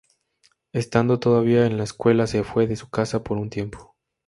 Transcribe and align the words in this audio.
Estando 0.73 1.19
todavía 1.19 1.67
en 1.67 1.77
la 1.77 1.83
escuela, 1.83 2.25
se 2.25 2.43
fue 2.43 2.65
de 2.65 2.75
su 2.75 2.89
casa 2.89 3.23
por 3.23 3.37
un 3.37 3.51
tiempo. 3.51 3.95